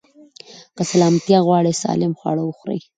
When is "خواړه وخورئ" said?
2.19-2.79